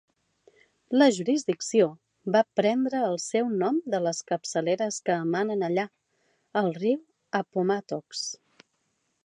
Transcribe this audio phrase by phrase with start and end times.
[1.01, 1.85] La jurisdicció
[2.35, 5.87] va prendre el seu nom de les capçaleres que emanen allà,
[6.63, 7.01] el riu
[7.43, 8.25] Appomattox.